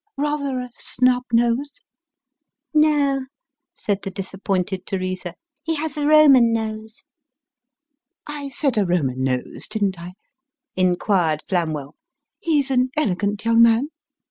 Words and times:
"Rather 0.17 0.59
a 0.61 0.71
snub 0.79 1.25
nose?"" 1.31 1.73
No," 2.73 3.27
said 3.75 3.99
the 4.01 4.09
disappointed 4.09 4.87
Teresa," 4.87 5.35
he 5.63 5.75
has 5.75 5.95
a 5.95 6.07
Roman 6.07 6.51
nose."" 6.51 7.03
I 8.25 8.49
said 8.49 8.79
a 8.79 8.85
Roman 8.87 9.23
nose, 9.23 9.67
didn't 9.69 9.99
I?" 10.01 10.13
inquired 10.85 11.43
Flamwell." 11.47 11.93
He's 12.39 12.71
an 12.71 12.89
elegant 12.97 13.45
young 13.45 13.61
man 13.61 13.89